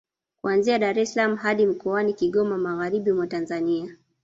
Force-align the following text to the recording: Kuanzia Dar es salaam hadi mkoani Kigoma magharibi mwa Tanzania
Kuanzia 0.41 0.79
Dar 0.79 0.99
es 0.99 1.13
salaam 1.13 1.35
hadi 1.37 1.65
mkoani 1.65 2.13
Kigoma 2.13 2.57
magharibi 2.57 3.11
mwa 3.11 3.27
Tanzania 3.27 3.95